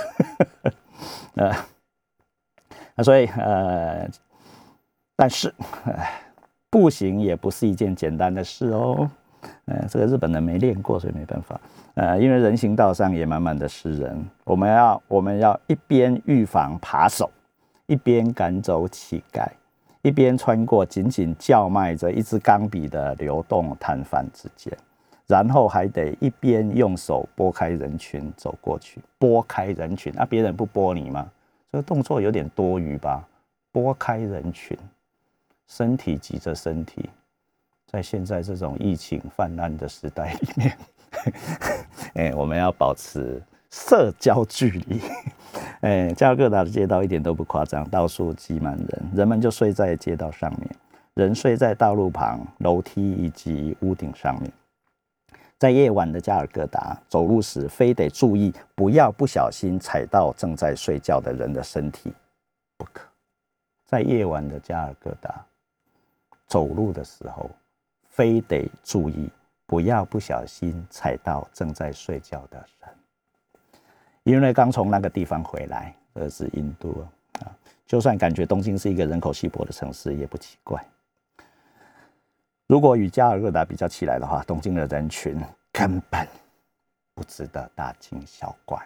[1.35, 1.53] 呃，
[2.94, 4.09] 那所以呃，
[5.16, 5.53] 但是
[6.70, 9.11] 步行也不是一件简单的事哦。
[9.64, 11.61] 呃，这个日本人没练过，所以没办法。
[11.94, 17.29] 呃，因为人行道上也满满的是人，我们要我们要一边预防扒手，
[17.87, 19.49] 一边赶走乞丐。
[20.07, 24.73] 一边穿过紧紧叫卖着一支钢笔的流动摊贩之间，
[25.27, 29.01] 然后还得一边用手拨开人群走过去。
[29.19, 31.29] 拨开人群，那别人不拨你吗？
[31.73, 33.27] 这个动作有点多余吧？
[33.73, 34.79] 拨开人群，
[35.66, 37.11] 身体挤着身体，
[37.90, 40.79] 在现在这种疫情泛滥的时代里面，
[42.14, 43.42] 哎，我们要保持
[43.77, 45.01] 社交距离。
[45.83, 50.69] 哎，加尔各答的街道一点都不夸张，到处挤满人，人们就睡在街道上面，
[51.15, 54.51] 人睡在道路旁、楼梯以及屋顶上面。
[55.59, 62.12] 在夜晚的加尔各答，走路时非得注意，不要不小心踩到正在睡觉的人的身体
[62.79, 63.07] 不可。
[63.85, 65.45] 在夜晚的加尔各答，
[66.47, 67.51] 走路的时候，
[68.09, 69.31] 非得注意
[69.67, 72.91] 不要不小心踩到正在睡觉的人，
[74.27, 77.07] 因为刚从那个地方回来，这是印度
[77.39, 77.47] 啊。
[77.87, 80.85] 就算感觉东京是一个人口稀薄的城市，也不奇怪。
[82.67, 86.27] 如果与加尔各答比较起来的话，东京的人群根本
[87.15, 88.77] 不值得大惊小怪。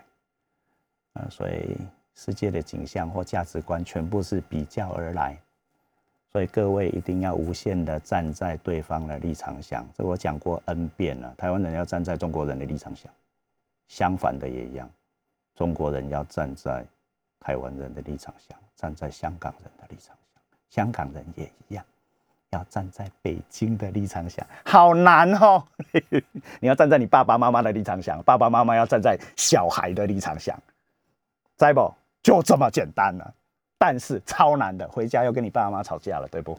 [1.15, 1.75] 啊，所以
[2.15, 5.39] 世界的景象或价值观全部是比较而来，
[6.31, 9.89] 所以各位一定要无限的站在对方的立场想。
[9.97, 13.11] 这我讲过 N 遍了，台湾人要站在中国人的立场想，
[13.89, 14.87] 相反的也一样，
[15.61, 16.83] 中国人要站在
[17.39, 21.85] 台湾人的立场想，站在香港人的立场想，香港人也一样。
[22.49, 25.63] 要站在北京的立场想，好难哦！
[26.61, 30.59] 你要站在你爸爸妈妈的立场想，爸爸妈妈要站在小孩的立场想，
[31.59, 31.93] 在不？
[32.23, 33.35] 就这么简单了。
[33.77, 36.59] 但是超难的，回家又跟你爸妈吵架了，对不？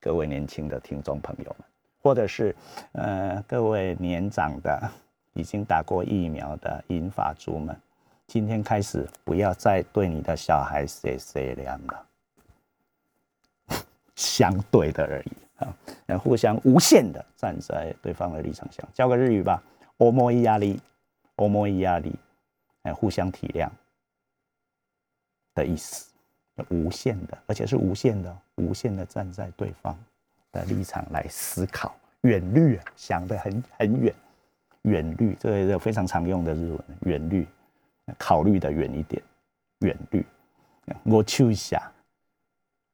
[0.00, 1.68] 各位年轻的听众朋友们，
[2.02, 2.52] 或者是
[2.94, 4.90] 呃各位年长的
[5.34, 7.80] 已经打过疫苗的银发族们，
[8.30, 12.06] 今天开始不要再对你的小孩 say say 了。
[14.14, 15.32] 相对的而已。
[15.56, 15.74] 啊，
[16.06, 19.60] 那互相无限的站在对方的立场上，教个日语吧，
[19.96, 20.80] 欧摩伊压力，
[21.34, 22.14] 欧摩伊压力，
[22.82, 23.68] 哎，互相体谅。
[25.52, 26.06] 的意思，
[26.68, 29.98] 无限的，而且是无限的，无限的站在对方
[30.52, 34.14] 的立场来思考，远虑，想得很很远，
[34.82, 37.44] 远虑，这个非常常用的日文，远虑，
[38.18, 39.22] 考虑的远一点，
[39.80, 40.24] 远虑，
[41.04, 41.80] 我去一下。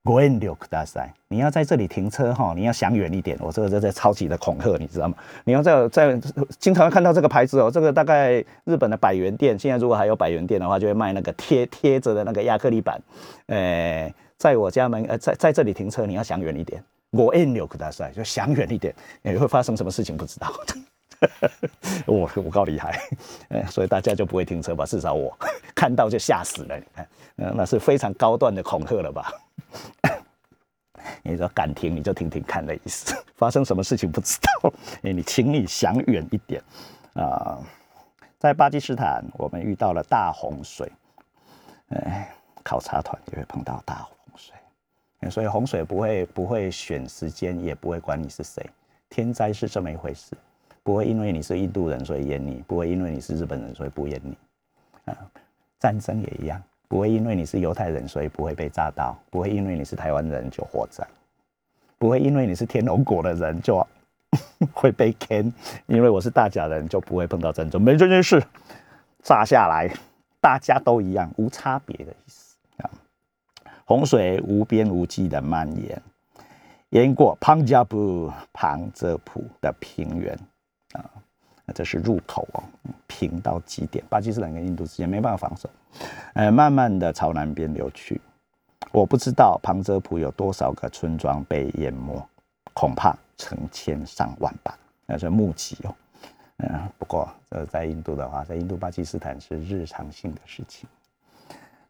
[0.05, 3.37] 国恩六大赛，你要在这里停车哈，你要想远一点。
[3.40, 5.16] 我这个这这超级的恐吓，你知道吗？
[5.42, 6.16] 你要在在
[6.61, 13.02] 经常看到这个牌子哦，这个大概日本的百元店，现在如果还有百元店的话，就会卖那个贴贴着的那个亚克力板。
[13.46, 16.81] 诶，在我家门呃，在在这里停车，你要想远一点。
[17.11, 20.52] 国恩六大赛就想远一点，你会发生什么事情不知道。
[22.07, 23.00] 我我够厉害，
[23.70, 24.85] 所以大家就不会停车吧？
[24.85, 25.37] 至少我
[25.74, 26.79] 看到就吓死了。
[26.79, 29.33] 你看，那是非常高段的恐吓了吧？
[31.22, 33.16] 你说敢停你就停停看的意思。
[33.37, 34.72] 发生什么事情不知道？
[35.02, 36.62] 哎，你请你想远一点
[37.14, 37.59] 啊！
[38.38, 40.90] 在巴基斯坦，我们遇到了大洪水，
[41.88, 48.64] 哎，考察团也会碰到大洪水，所以洪水不会不会选时间，也不会管你是谁，
[49.09, 50.37] 天灾是这么一回事。
[50.87, 54.38] 不会因为你是印度人所以淹你，不会因为你是日本人所以不淹你，
[55.07, 55.18] 啊，
[55.81, 61.05] 战争也一样，不会因为你是犹太人所以不会被炸到，不会因为你是台湾人就火灾，
[61.99, 63.85] 不会因为你是天龙国的人就
[64.72, 65.53] 会被坑，
[65.87, 68.40] 因为我是大甲人就不会碰到战争，没这件事，
[69.25, 69.92] 炸下来
[70.40, 72.90] 大家都一样，无差别的意思啊，
[73.85, 76.01] 洪水无边无际的蔓延，
[76.90, 80.38] 淹过潘加布旁遮普的平原。
[80.92, 81.05] 啊，
[81.64, 82.62] 那这是入口哦，
[83.07, 84.05] 平到极点。
[84.09, 85.68] 巴基斯坦跟印度之间没办法防守，
[86.35, 88.20] 呃，慢慢的朝南边流去。
[88.92, 92.22] 我不知道旁遮普有多少个村庄被淹没，
[92.72, 94.79] 恐怕成千上万吧。
[95.07, 95.94] 那是目击哦，
[96.59, 100.88] 嗯，不过这在印度的话，在印度巴基斯坦是日常性的事情，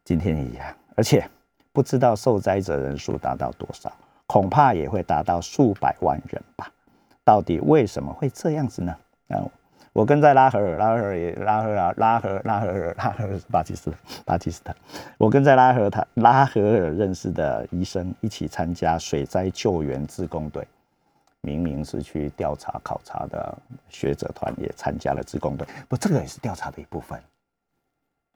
[0.05, 0.75] 今天一样。
[0.97, 1.29] 而且
[1.73, 3.93] 不知道受灾者人数达到多少，
[4.27, 6.73] 恐怕也会达到数百万人吧。
[7.27, 8.97] 到底为什么会这样子呢？
[9.31, 9.43] 啊，
[9.93, 14.73] 我跟在拉合尔，拉合尔也拉合尔，拉合拉合尔，拉合尔巴基斯坦，巴基斯坦。
[15.19, 20.65] 我跟在拉合他拉合尔认识的医生一起参加水灾救援自工队，
[21.41, 23.59] 明明是去调查考察的
[23.89, 27.21] 学者团也参加了自工队，不，这个也是调查的一部分。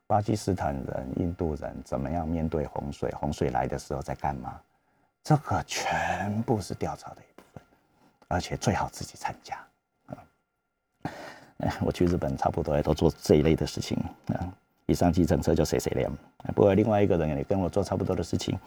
[0.08, 3.08] 巴基斯坦人、印度人怎么样面对洪水？
[3.12, 4.60] 洪水来的时候在干嘛？
[5.22, 7.16] 这个全部是调查的。
[8.30, 9.56] 而且最好自己参加
[10.06, 10.14] 啊！
[11.82, 14.48] 我去日本差不多也都做这一类的事情啊。
[14.86, 16.10] 一上计程车就谁谁亮。
[16.54, 18.58] 不过另外一个人也跟我做差不多的事情。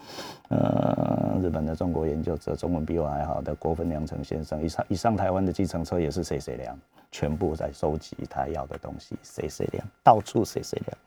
[0.48, 6.78] 呃，日本的中国研究者，中文比我还好的郭分良成先生，一上一上台湾的计程车也是谁谁亮，
[7.10, 10.98] 全部在收集他要的东西，谁谁亮，到处谁谁亮。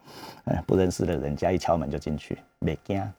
[0.46, 3.14] 哎，不认识的人家一敲门就进去，没惊。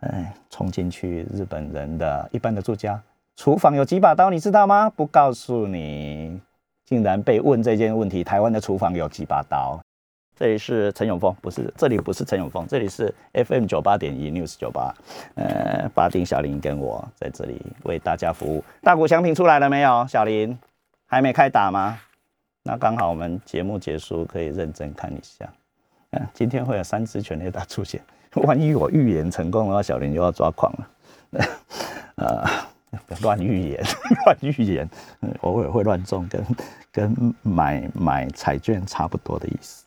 [0.00, 3.00] 哎，冲进去日本人的一般的住家。
[3.36, 4.88] 厨房有几把刀，你知道吗？
[4.90, 6.40] 不告诉你，
[6.84, 8.22] 竟然被问这件问题。
[8.22, 9.80] 台湾的厨房有几把刀？
[10.36, 14.94] 这里是陈永峰，不是，这里不是陈永峰，这里是 FM 九八点一 News 九八。
[15.36, 18.64] 呃，巴丁小林跟我在这里为大家服务。
[18.82, 20.06] 大股奖品出来了没有？
[20.08, 20.58] 小林
[21.06, 21.98] 还没开打吗？
[22.64, 25.48] 那刚好我们节目结束，可以认真看一下。
[26.10, 28.00] 嗯，今天会有三只全力打出现，
[28.34, 30.88] 万一我预言成功的话，小林就要抓狂了。
[32.16, 32.44] 呃，
[33.22, 33.82] 乱预言，
[34.26, 34.88] 乱预言，
[35.40, 36.44] 偶尔会乱中，跟
[36.92, 39.84] 跟买买彩券差不多的意思。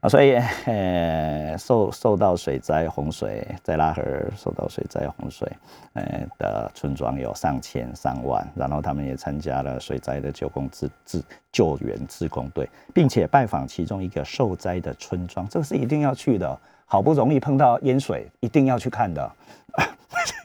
[0.00, 0.34] 啊，所以，
[0.66, 4.02] 呃，受受到水灾洪水，在拉合
[4.36, 5.50] 受到水灾洪水，
[5.94, 19.32] 呃的村庄有上千上万，然后他们也参加了水灾的救工自自救援自工队，并且拜访其中一个受灾的村庄，这个是一定要去的，好不容易碰到淹水，一定要去看的。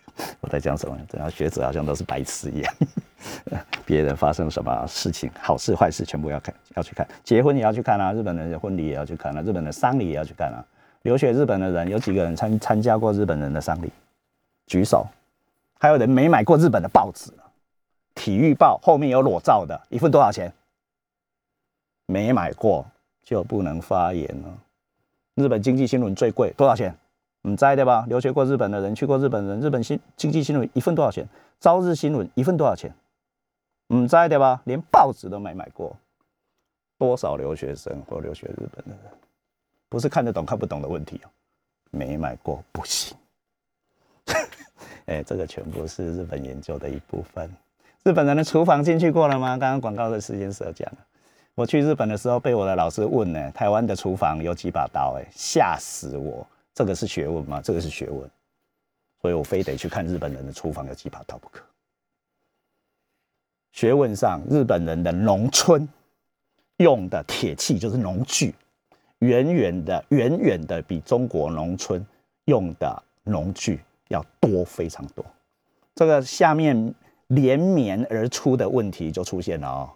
[0.42, 0.98] 我在讲什么？
[1.08, 2.74] 这样学者好像都是白痴一样。
[3.86, 7.08] 别人发生什么事情，好事坏事全部要看，要去看。
[7.24, 10.66] 结婚也要去看啊，日本人的婚礼也要去看啊，日本的丧礼也要去看啊。
[11.04, 13.92] 留学日本的人有几个人参参加过日本人的丧礼？
[14.66, 15.08] 举手。
[15.80, 17.32] 还有人没买过日本的报纸，
[18.14, 20.52] 体育报后面有裸照的，一份多少钱？
[22.06, 22.86] 没买过
[23.24, 24.58] 就不能发言了。
[25.36, 26.96] 日本经济新闻最贵，多少钱？
[27.44, 28.06] 你在的吧？
[28.08, 31.28] 留学过日本的人，去过日本人，日本新经济新闻一份多少钱？
[31.60, 32.94] 朝日新闻一份多少钱？
[33.94, 34.62] 唔在的吧？
[34.66, 35.96] 连报纸都没买过。
[36.98, 39.12] 多少留学生或留学日本的人，
[39.90, 41.28] 不是看得懂看不懂的问题哦，
[41.90, 43.18] 没买过不行。
[45.08, 47.50] 哎，这个全部是日本研究的一部分。
[48.04, 49.58] 日本人的厨房进去过了吗？
[49.58, 50.88] 刚刚广告的时间时讲，
[51.56, 55.18] 我去日本的时候被我的老师问呢，台湾的厨房有几把刀？
[55.18, 56.46] 哎，吓死我！
[56.74, 57.62] 这个是学问吗？
[57.62, 58.30] 这个是学问，
[59.22, 61.64] 所以我非得去看日本人的厨房有几把刀不可。
[63.74, 65.88] 学问上，日本人的农村
[66.78, 68.56] 用的铁器就是农具，
[69.20, 72.06] 远远的、远远的比中国农村
[72.46, 75.26] 用的农具要多非常多。
[75.96, 76.94] 这个下面
[77.28, 79.90] 连绵而出的问题就出现了哦。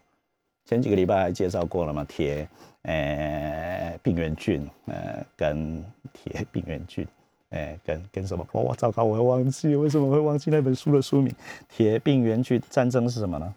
[0.65, 2.47] 前几个礼拜还介绍过了嘛，铁。
[2.87, 7.03] 呃，病原菌，呃，跟铁 病原菌，
[7.49, 8.47] 呃，跟跟什么？
[8.51, 11.33] 哇，糟糕，我忘记为什么会忘记那本书的书名？
[11.67, 13.55] 铁病原菌战争是什么呢？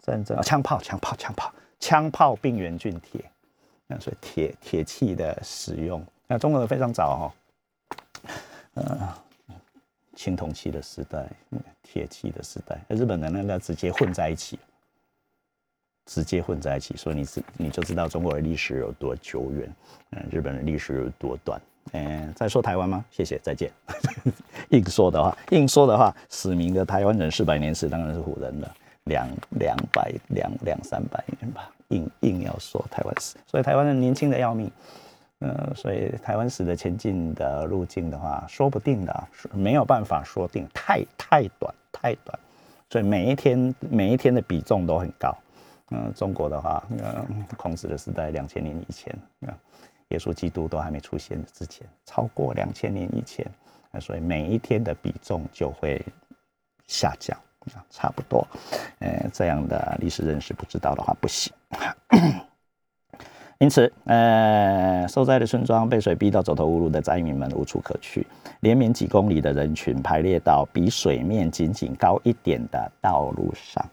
[0.00, 3.22] 战争啊，枪炮，枪炮，枪炮，枪炮病原菌铁。
[3.86, 7.34] 那所以铁铁器的使用，那中国人非常早
[8.24, 8.32] 哈，
[8.72, 9.14] 呃，
[10.16, 11.28] 青铜器的时代，
[11.82, 14.58] 铁器的时代，日本人那那直接混在一起。
[16.06, 19.72] 直接混在一起，所以你知你就知道中国的历史有多久远，
[20.10, 21.60] 嗯，日本的历史有多短。
[21.92, 23.04] 嗯，再说台湾吗？
[23.10, 23.70] 谢谢，再见。
[24.70, 28.70] 硬说的话，硬说的话，史明的台湾人四百年史当然是唬人的，
[29.04, 31.70] 两两百两两三百年吧。
[31.88, 34.70] 硬硬要说台湾史，所以台湾人年轻的要命。
[35.40, 42.38] 嗯，所以台湾史的前进的路径的话，说不定的，没有办法说定，太太短太短，
[42.88, 45.36] 所以每一天每一天的比重都很高。
[45.90, 49.14] 嗯，中国的话，嗯，孔子的时代两千年以前，
[49.46, 49.52] 啊，
[50.08, 53.46] 耶稣基督都还没出现之前，超过两千年以前，
[53.92, 56.04] 啊，所以每一天的比重就会
[56.86, 57.38] 下降，
[57.74, 58.46] 啊，差不多，
[59.00, 61.52] 呃，这样的历史认识不知道的话不行。
[63.58, 68.26] 因此，呃，受灾的村庄被水逼到走投无路的灾民们无处可去，
[68.60, 73.84] 连绵几公里的人群排列到比水面仅仅高一点的道路上。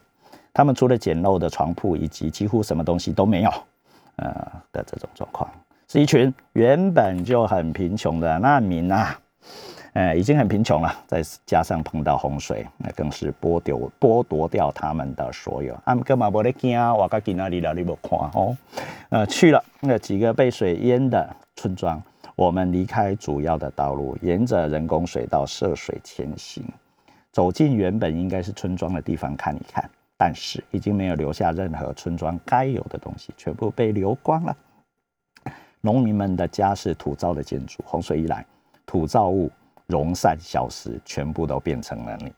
[0.53, 3.49] 他们除了简陋的床铺以及几乎什么东西都没有，
[4.17, 4.29] 呃
[4.71, 5.49] 的这种状况，
[5.87, 9.15] 是一群原本就很贫穷的难民呐，
[9.93, 15.77] 呃，已经很贫穷了，再加上碰到洪水，那更是剥夺剥夺掉他们的所有。
[15.85, 16.93] 他们干嘛不得惊啊？
[16.93, 17.73] 我该去哪里了？
[17.73, 18.55] 你不看哦？
[19.09, 22.01] 呃，去了那几个被水淹的村庄，
[22.35, 26.63] 我们离开主要的道路，沿着人工水道涉水前行，
[27.31, 29.89] 走进原本应该是村庄的地方看一看。
[30.23, 34.55] 但是已经没有留下任何村庄该有的东西，全部被流光了。
[35.81, 38.45] 农民们的家是土造的建筑，洪水一来，
[38.85, 39.49] 土造物
[39.87, 42.31] 融散消失，全部都变成了泥。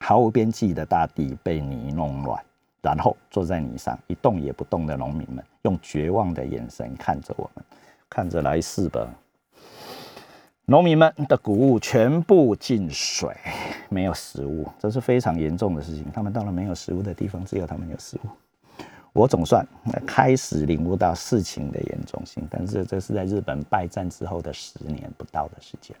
[0.00, 2.42] 毫无边际的大地被泥弄乱，
[2.80, 7.62] 然后坐在泥上一动也不动的农民们，用绝望的眼神看着我们，
[8.08, 9.06] 看着来世吧。
[10.70, 13.34] 农民们的谷物全部进水，
[13.88, 16.04] 没有食物，这是非常严重的事情。
[16.12, 18.28] 他们到了没有食物的地方，只有他们有食物。
[19.14, 19.66] 我总算
[20.06, 25.96] 开始领悟到事情的严重性，但是这是在日本败战之后的十年不到的时间。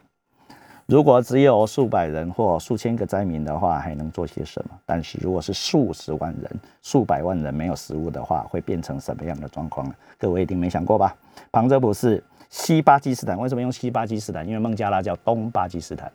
[0.88, 4.70] 如果只有数百人或数千个灾民的话，还能做些什么？
[4.86, 6.50] 但是如果是数十万人、
[6.82, 9.94] 数百万人没有食物的话，会变成什么样的状况呢？
[10.18, 11.14] 各位一定没想过吧？
[11.52, 12.24] 旁遮普是。
[12.50, 14.48] 西巴基斯坦为什么用西巴基斯坦？
[14.48, 16.10] 因为孟加拉叫东巴基斯坦，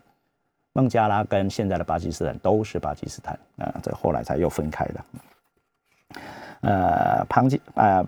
[0.72, 5.04] 孟加拉跟现在的巴基斯坦都是巴基斯坦啊，这后来才又分开的。
[6.62, 8.04] 呃，旁基呃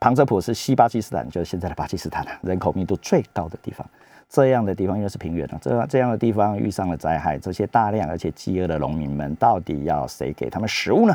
[0.00, 3.88] 旁遮普是西巴基斯坦，就是现在的巴基斯坦人口密度最高的地方。
[4.30, 11.14] 这样的地方因为是平原啊，这这样的地方遇上了灾害，这些大量而且饥饿的农民们，到底要谁给他们食物呢？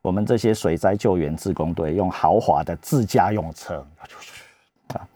[0.00, 3.86] 我们这些水灾救援自工队用豪华的自家用车
[4.94, 5.06] 啊，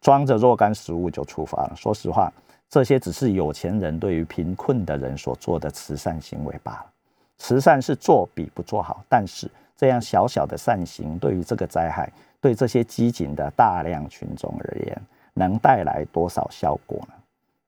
[0.00, 1.72] 装着若干食物就出发了。
[1.74, 2.30] 说实话，
[2.68, 6.86] 这些只是有钱人对于贫困的人所做的慈善行为罢了。
[7.38, 15.02] 慈善是做比不做好，但是这样小小的善行，对于这个灾害，对这些机警的大量群众而言，
[15.34, 17.14] 能带来多少效果呢？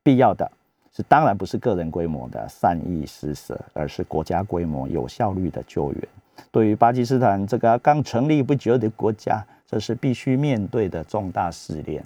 [0.02, 0.50] 必要的
[0.92, 6.08] 是，当然不是个人规模的善意施舍，而是国家规模有效率的救援。
[6.50, 12.04] 对于巴基斯坦这个刚成立不久的国家，这是必须面对的重大试炼。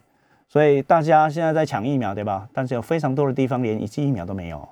[0.48, 2.48] 所以大家现在在抢疫苗，对吧？
[2.52, 4.68] 但是有非常多的地方连一剂疫苗都没有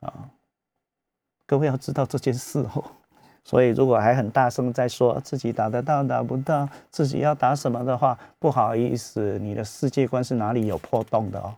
[0.00, 0.30] 啊！
[1.46, 2.84] 各位要知道这件事哦。
[3.46, 11.54] 所以如果还很大声在说自己打得到打不到，自己要打什么的话，不好意思，你的世界观是哪里有破洞的哦？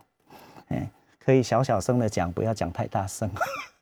[0.68, 0.86] 哎。
[1.18, 3.30] 可以小小声的讲，不要讲太大声，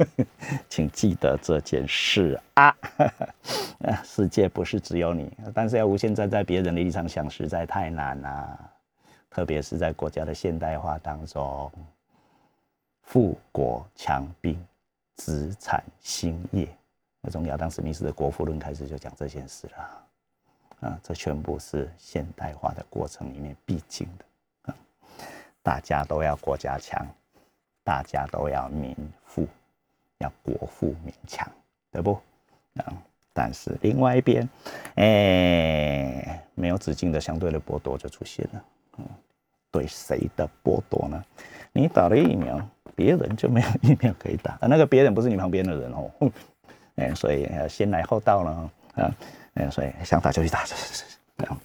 [0.69, 2.75] 请记得这件事啊！
[4.03, 8.71] 世界不是只有你，但是要无限站在别人的立场想，实在太难了。
[9.31, 11.71] 特别是在国家的现代化当中，
[13.03, 14.61] 富国强兵，
[15.15, 16.67] 资产兴业，
[17.31, 20.89] 从亚当·史密斯的《国富论》开始就讲这件事了。
[20.89, 24.75] 啊，这全部是现代化的过程里面必经的。
[25.63, 27.07] 大家都要国家强。
[27.83, 29.47] 大家都要民富，
[30.19, 31.49] 要国富民强，
[31.93, 32.21] 对不？
[32.79, 32.93] 啊，
[33.33, 34.49] 但是另外一边，
[34.97, 38.65] 哎，没有止境的相对的剥夺就出现了。
[38.99, 39.05] 嗯，
[39.71, 41.25] 对谁的剥夺呢？
[41.73, 42.61] 你打了疫苗，
[42.97, 44.59] 别人就没有疫苗可以打。
[44.63, 46.11] 那个别人不是你旁边的人哦。
[46.97, 49.15] 哎，所以先来后到了啊。
[49.55, 50.65] 哎，所以想打就去打，
[51.39, 51.59] 这样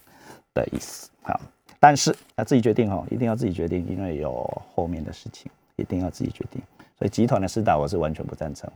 [0.54, 1.10] 的意思。
[1.22, 1.38] 好，
[1.78, 5.50] 但是要自己决定哦，一定要自己决定，因为有后面的事情。
[5.76, 6.62] 一定要自己决定，
[6.98, 8.70] 所以集团的施打我是完全不赞成，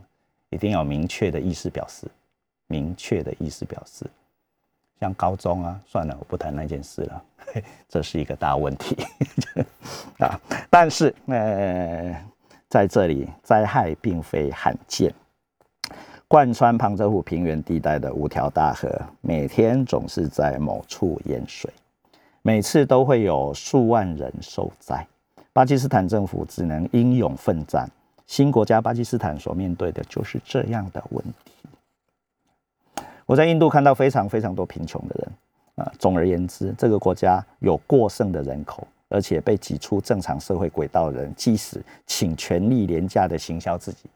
[0.49, 2.07] 一定要明确的意思表示，
[2.69, 4.07] 明确的意思表示，
[4.99, 7.25] 像高中啊，算了，我不谈那件事了，
[7.87, 8.97] 这是一个大问题
[10.19, 10.41] 啊。
[10.71, 12.25] 但是呃，
[12.67, 15.13] 在这里灾害并非罕见，
[16.29, 21.73] 贯穿旁遮普平原地带的五条大河，每天总是在某处淹水，
[22.43, 25.07] 每次都会有数万人受灾。
[25.53, 27.89] 巴基斯坦政府只能英勇奋战。
[28.27, 33.03] 新国家巴基斯坦所面对的就是这样的问题。
[33.25, 35.33] 我在印度看到非常非常多贫穷的人
[35.77, 35.93] 啊。
[35.97, 44.11] 总而言之，这个国家有过剩的人口，而且被挤出正常社会轨道的人，即使请权力廉价的行销自己。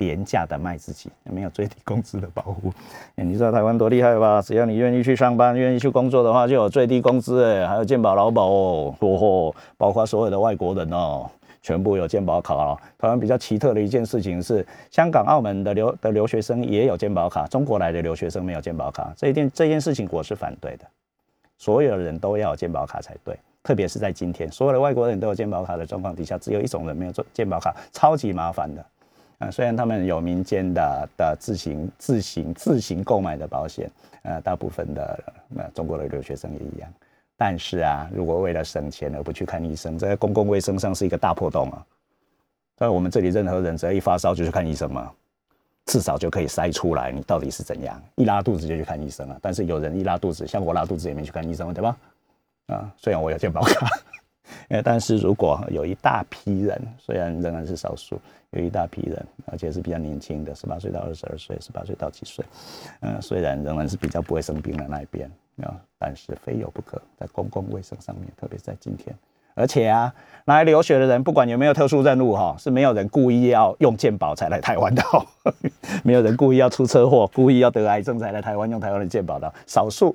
[0.00, 2.72] 廉价的卖自己，没有最低工资的保护。
[3.14, 4.40] 你知道台湾多厉害吧？
[4.40, 11.30] 只要你愿意去上班、愿意去工作的话，就有最低工资哎，还有健保劳保哦，嚯，包括所有的外国人哦，
[11.60, 12.78] 全部有健保卡哦。
[12.98, 19.12] 台湾比较奇特的一件事情是，香港、澳门的留的留学生也有健保卡，中国来的留学生没有健保卡。
[19.14, 20.84] 这一件这件事情我是反对的，
[21.58, 23.38] 所有人都要有健保卡才对。
[23.62, 28.82] 特别是在今天，所有的外国人都有健保卡的状况底下，只有一种人没有做健保卡，超级麻烦的。
[29.40, 33.90] 啊，虽然他们有民间的的自行自行自行购买的保险，
[34.22, 35.18] 呃，大部分的
[35.48, 36.92] 那中国的留学生也一样，
[37.38, 41.82] 但是啊，如果为了省钱而不去看医生，在公共卫生上是一个大破洞啊。
[42.76, 45.10] 在我们这里，任何人只要一发烧就去看医生嘛，
[45.86, 49.38] 至少就可以筛出来你到底是怎样，一拉肚子就去看医生了。
[49.40, 51.96] 但是有人一拉肚子，像我拉肚子也没去看医生，对吧？
[52.66, 53.88] 啊，虽然我有健保卡。
[54.68, 58.20] 呃，但是如果有一大批人，虽然仍然是少数，
[58.50, 62.44] 有一大批人，而且是比较年轻的，十八岁到二十二岁，十八岁到几岁，
[63.00, 65.30] 嗯，虽然仍然是比较不会生病的那一边
[65.62, 69.14] 啊，但是非有不可，在公共卫生上面，特别在今天，
[69.54, 70.14] 而且啊，
[70.46, 75.02] 来留学的人，不管有没有特殊任务哈，是没有人故意要用健保才来台湾的，
[76.04, 80.14] 没有人故意要出车祸，故意要得癌症才来台湾用台湾的健保的，少数。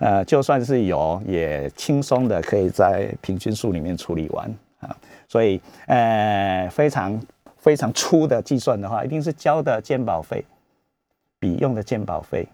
[0.00, 4.96] 呃，就算是有，也轻松的可以在平均数里面处理完啊。
[5.28, 7.20] 所以，呃，非常
[7.58, 10.44] 非常粗的计算的话，一定是交的鉴保费
[11.38, 12.48] 比用的鉴保费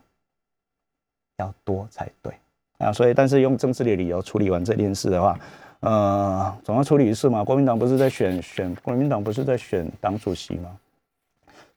[1.38, 2.34] 要多才对
[2.78, 2.92] 啊。
[2.92, 5.38] 所以，但是用政治的理由处理完这件事的话，
[5.80, 7.44] 呃，总要处理一次嘛。
[7.44, 10.76] 国民党不是在选选，国民党不是在选党主席吗？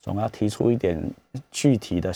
[0.02, 1.00] 总要提出一点
[1.52, 2.12] 具体的、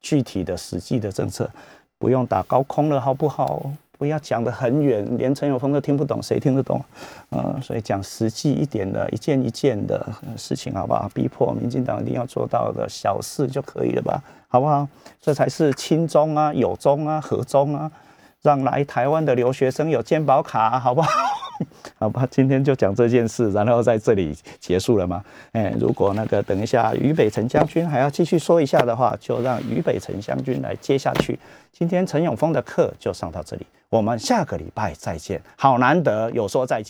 [0.00, 1.50] 具体的、实际的政策。
[1.98, 3.70] 不用打高空了，好不好？
[3.98, 6.80] 不要讲得很远，连陈友峰都听不懂，谁听得懂？
[7.30, 11.10] 呃，所以讲实际一点的，一件一件的事情，好不好？
[11.12, 14.22] 逼迫民进党一定要做到的小事就可以了吧？
[14.46, 14.86] 好不好？
[15.20, 17.90] 这才是亲中啊、友中啊、和中啊，
[18.42, 21.10] 让来台湾的留学生有健保卡，好不好？
[21.98, 25.20] 好吧，今天就讲这件事，然后在这里结束了吗？
[25.50, 31.36] 哎，如果那个等一下俞北辰将军还要继续说一下的话，就让俞北辰将军来接下去。
[31.72, 35.42] 今天陈永峰的课就上到这里，我们下个礼拜再见。
[35.56, 36.86] 好难得有说再见。